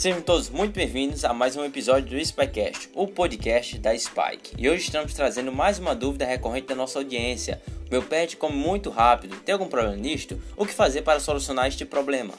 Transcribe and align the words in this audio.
Sejam 0.00 0.22
todos 0.22 0.48
muito 0.48 0.72
bem-vindos 0.72 1.26
a 1.26 1.34
mais 1.34 1.56
um 1.56 1.62
episódio 1.62 2.08
do 2.08 2.16
Spycast, 2.16 2.88
o 2.94 3.06
podcast 3.06 3.78
da 3.78 3.94
Spike. 3.94 4.54
E 4.56 4.66
hoje 4.66 4.84
estamos 4.84 5.12
trazendo 5.12 5.52
mais 5.52 5.78
uma 5.78 5.94
dúvida 5.94 6.24
recorrente 6.24 6.68
da 6.68 6.74
nossa 6.74 6.98
audiência. 6.98 7.60
Meu 7.90 8.02
pet 8.02 8.34
come 8.38 8.56
muito 8.56 8.88
rápido, 8.88 9.36
tem 9.40 9.52
algum 9.52 9.68
problema 9.68 9.94
nisto? 9.94 10.40
O 10.56 10.64
que 10.64 10.72
fazer 10.72 11.02
para 11.02 11.20
solucionar 11.20 11.66
este 11.66 11.84
problema? 11.84 12.32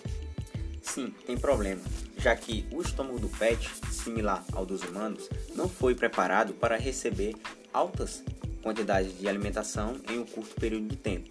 Sim, 0.82 1.14
tem 1.28 1.38
problema, 1.38 1.84
já 2.18 2.36
que 2.36 2.66
o 2.74 2.82
estômago 2.82 3.20
do 3.20 3.30
pet, 3.30 3.70
similar 3.92 4.44
ao 4.54 4.66
dos 4.66 4.82
humanos, 4.82 5.30
não 5.54 5.70
foi 5.70 5.94
preparado 5.94 6.54
para 6.54 6.78
receber 6.78 7.36
altas 7.72 8.24
quantidades 8.64 9.16
de 9.20 9.30
alimentação 9.30 9.98
em 10.10 10.18
um 10.18 10.26
curto 10.26 10.56
período 10.56 10.88
de 10.88 10.96
tempo. 10.96 11.30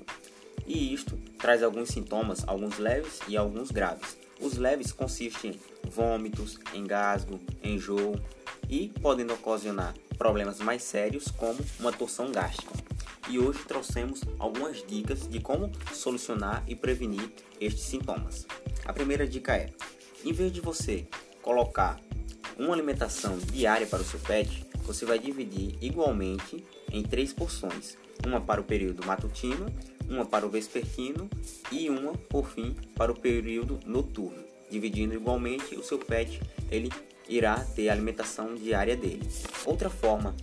E 0.65 0.95
isto 0.95 1.19
traz 1.41 1.61
alguns 1.61 1.89
sintomas, 1.89 2.45
alguns 2.47 2.79
leves 2.79 3.19
e 3.27 3.37
alguns 3.37 3.73
graves. 3.73 4.30
Os 4.41 4.57
leves 4.57 4.93
consistem 4.93 5.59
em 5.85 5.91
vômitos, 5.91 6.59
engasgo, 6.75 7.41
enjoo 7.63 8.15
e 8.69 8.89
podem 9.01 9.31
ocasionar 9.31 9.95
problemas 10.17 10.59
mais 10.61 10.83
sérios 10.83 11.31
como 11.31 11.59
uma 11.79 11.93
torção 11.93 12.31
gástrica. 12.31 12.73
E 13.29 13.39
hoje 13.39 13.61
trouxemos 13.67 14.23
algumas 14.39 14.85
dicas 14.87 15.29
de 15.29 15.41
como 15.41 15.71
solucionar 15.93 16.65
e 16.67 16.75
prevenir 16.75 17.31
estes 17.61 17.85
sintomas. 17.85 18.47
A 18.85 18.93
primeira 18.93 19.27
dica 19.27 19.55
é: 19.55 19.71
em 20.25 20.33
vez 20.33 20.53
de 20.53 20.61
você 20.61 21.07
colocar 21.43 22.01
uma 22.59 22.73
alimentação 22.75 23.39
diária 23.39 23.87
para 23.87 24.03
o 24.03 24.05
seu 24.05 24.19
pet, 24.21 24.67
você 24.85 25.05
vai 25.05 25.19
dividir 25.19 25.77
igualmente 25.81 26.65
em 26.91 27.03
três 27.03 27.33
porções: 27.33 27.97
uma 28.27 28.41
para 28.41 28.61
o 28.61 28.65
período 28.65 29.07
matutino, 29.07 29.67
uma 30.11 30.27
para 30.27 30.45
o 30.45 30.51
vespertino 30.51 31.31
e 31.71 31.89
uma, 31.89 32.13
por 32.13 32.47
fim, 32.47 32.75
para 32.97 33.13
o 33.13 33.19
período 33.19 33.79
noturno. 33.87 34.43
Dividindo 34.69 35.15
igualmente, 35.15 35.77
o 35.77 35.83
seu 35.83 35.99
pet 35.99 36.41
ele 36.71 36.91
irá 37.29 37.59
ter 37.61 37.89
a 37.89 37.93
alimentação 37.93 38.55
diária 38.55 38.97
dele. 38.97 39.27
Outra 39.65 39.89
forma 39.89 40.35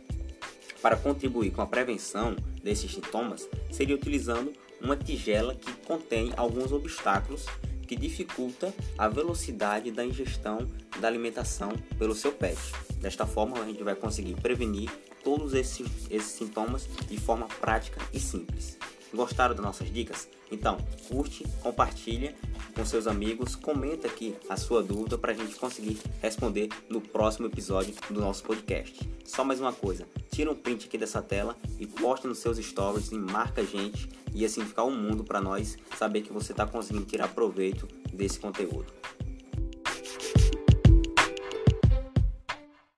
para 0.82 0.96
contribuir 0.96 1.52
com 1.52 1.62
a 1.62 1.68
prevenção 1.68 2.36
desses 2.64 2.92
sintomas 2.92 3.48
seria 3.72 3.96
utilizando 3.96 4.54
uma 4.82 4.96
tigela 4.96 5.54
que 5.54 5.72
contém 5.86 6.32
alguns 6.38 6.72
obstáculos 6.72 7.46
que 7.88 7.96
dificulta 7.96 8.74
a 8.98 9.08
velocidade 9.08 9.92
da 9.92 10.06
ingestão 10.06 10.68
da 11.00 11.08
alimentação 11.08 11.72
pelo 11.98 12.14
seu 12.14 12.32
pet. 12.32 12.58
Desta 13.00 13.26
forma, 13.26 13.60
a 13.60 13.66
gente 13.66 13.82
vai 13.84 13.96
conseguir 13.96 14.36
prevenir 14.36 14.90
todos 15.24 15.54
esses, 15.54 15.88
esses 16.10 16.32
sintomas 16.32 16.88
de 17.08 17.18
forma 17.18 17.48
prática 17.60 18.02
e 18.14 18.20
simples. 18.20 18.78
Gostaram 19.14 19.56
das 19.56 19.64
nossas 19.64 19.92
dicas? 19.92 20.28
Então, 20.52 20.78
curte, 21.08 21.46
compartilha 21.62 22.36
com 22.76 22.86
seus 22.86 23.08
amigos, 23.08 23.56
comenta 23.56 24.08
aqui 24.08 24.36
a 24.50 24.56
sua 24.56 24.84
dúvida 24.84 25.18
para 25.18 25.32
a 25.32 25.36
gente 25.36 25.56
conseguir 25.56 25.98
responder 26.22 26.70
no 26.90 27.02
próximo 27.02 27.48
episódio 27.48 27.94
do 28.10 28.20
nosso 28.20 28.44
podcast. 28.44 29.10
Só 29.26 29.44
mais 29.44 29.60
uma 29.60 29.74
coisa, 29.74 30.06
tira 30.30 30.52
um 30.52 30.56
print 30.56 30.88
aqui 30.88 30.98
dessa 30.98 31.22
tela 31.22 31.56
e 31.80 31.88
posta 31.88 32.28
nos 32.28 32.40
seus 32.40 32.58
stories 32.58 33.12
e 33.12 33.16
marca 33.16 33.62
a 33.62 33.66
gente 33.66 34.10
e 34.34 34.46
assim 34.46 34.64
ficar 34.66 34.84
um 34.84 34.96
mundo 34.96 35.24
para 35.24 35.42
nós 35.42 35.78
saber 35.98 36.22
que 36.22 36.32
você 36.32 36.52
está 36.52 36.66
conseguindo 36.66 37.06
tirar 37.06 37.30
proveito 37.30 37.88
desse 38.14 38.40
conteúdo. 38.40 38.86